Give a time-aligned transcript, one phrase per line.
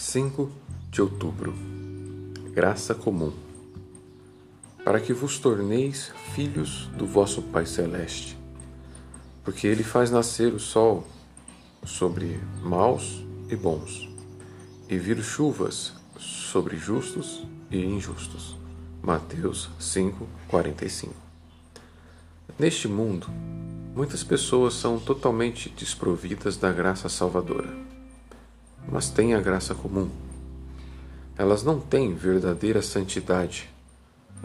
[0.00, 0.50] 5
[0.90, 1.52] de outubro.
[2.54, 3.34] Graça comum.
[4.82, 8.34] Para que vos torneis filhos do vosso Pai Celeste,
[9.44, 11.06] porque Ele faz nascer o sol
[11.84, 14.08] sobre maus e bons,
[14.88, 18.56] e vir chuvas sobre justos e injustos.
[19.02, 21.14] Mateus 5, 45
[22.58, 23.26] Neste mundo,
[23.94, 27.99] muitas pessoas são totalmente desprovidas da graça salvadora
[28.88, 30.08] mas têm a graça comum.
[31.36, 33.68] Elas não têm verdadeira santidade.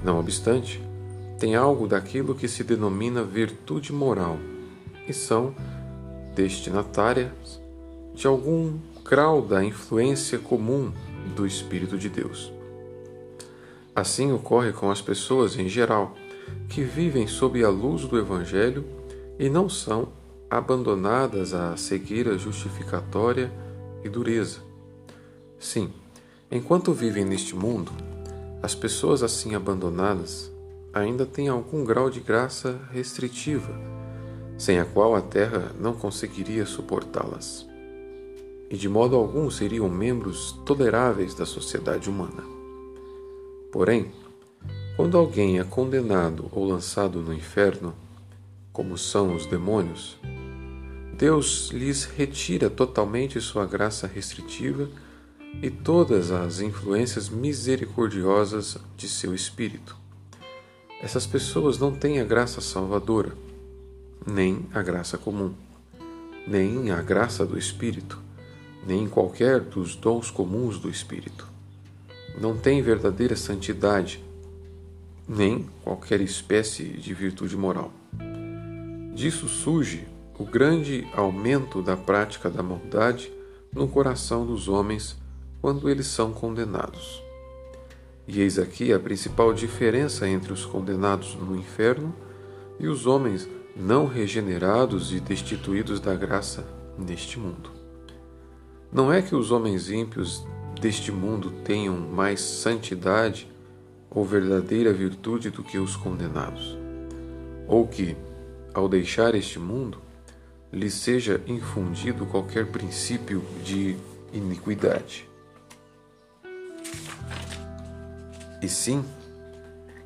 [0.04, 0.82] Não obstante,
[1.40, 4.38] têm algo daquilo que se denomina virtude moral
[5.08, 5.54] e são
[6.34, 7.62] destinatárias
[8.14, 10.92] de algum grau da influência comum
[11.36, 12.52] do Espírito de Deus.
[13.96, 16.16] Assim ocorre com as pessoas em geral,
[16.70, 18.86] que vivem sob a luz do Evangelho
[19.38, 20.10] e não são
[20.50, 23.52] abandonadas à cegueira justificatória
[24.06, 24.60] e dureza.
[25.60, 25.92] Sim,
[26.52, 27.92] enquanto vivem neste mundo,
[28.62, 30.52] as pessoas assim abandonadas
[30.94, 33.74] ainda têm algum grau de graça restritiva,
[34.58, 37.68] sem a qual a terra não conseguiria suportá-las.
[38.70, 42.44] E de modo algum seriam membros toleráveis da sociedade humana.
[43.72, 44.12] Porém,
[44.96, 47.94] quando alguém é condenado ou lançado no inferno,
[48.72, 50.18] como são os demônios,
[51.18, 54.90] Deus lhes retira totalmente sua graça restritiva
[55.62, 59.96] e todas as influências misericordiosas de seu espírito.
[61.02, 63.32] Essas pessoas não têm a graça salvadora,
[64.28, 65.54] nem a graça comum,
[66.46, 68.22] nem a graça do espírito,
[68.86, 71.48] nem qualquer dos dons comuns do espírito.
[72.42, 74.22] Não têm verdadeira santidade,
[75.26, 77.94] nem qualquer espécie de virtude moral.
[79.14, 83.32] Disso surge o grande aumento da prática da maldade
[83.72, 85.16] no coração dos homens
[85.62, 87.24] quando eles são condenados.
[88.28, 92.14] E eis aqui a principal diferença entre os condenados no inferno
[92.80, 96.66] e os homens não regenerados e destituídos da graça
[96.98, 97.72] neste mundo.
[98.92, 100.46] Não é que os homens ímpios
[100.82, 103.50] deste mundo tenham mais santidade
[104.10, 106.78] ou verdadeira virtude do que os condenados,
[107.68, 108.16] ou que,
[108.74, 110.00] ao deixar este mundo,
[110.76, 113.96] lhe seja infundido qualquer princípio de
[114.34, 115.26] iniquidade.
[118.62, 119.06] E sim,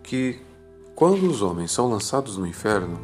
[0.04, 0.40] que
[0.94, 3.00] quando os homens são lançados no inferno,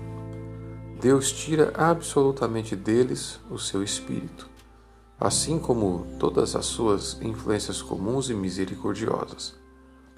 [1.01, 4.47] Deus tira absolutamente deles o seu espírito,
[5.19, 9.55] assim como todas as suas influências comuns e misericordiosas,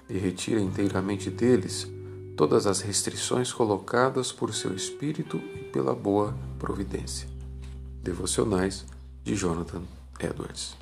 [0.06, 1.90] e retira inteiramente deles
[2.36, 7.37] todas as restrições colocadas por seu espírito e pela boa providência.
[8.08, 8.86] Devocionais
[9.26, 9.82] de Jonathan
[10.18, 10.74] Edwards.